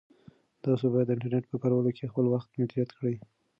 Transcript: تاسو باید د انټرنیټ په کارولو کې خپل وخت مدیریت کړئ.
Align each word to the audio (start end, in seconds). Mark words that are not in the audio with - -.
تاسو 0.63 0.85
باید 0.93 1.07
د 1.07 1.11
انټرنیټ 1.15 1.45
په 1.49 1.57
کارولو 1.63 1.91
کې 1.97 2.09
خپل 2.11 2.25
وخت 2.29 2.49
مدیریت 2.59 2.89
کړئ. 2.97 3.15